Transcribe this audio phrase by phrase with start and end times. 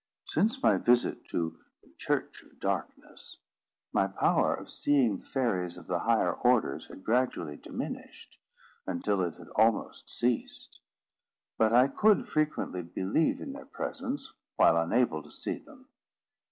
[0.25, 3.37] Since my visit to the Church of Darkness,
[3.93, 8.39] my power of seeing the fairies of the higher orders had gradually diminished,
[8.87, 10.79] until it had almost ceased.
[11.59, 15.87] But I could frequently believe in their presence while unable to see them.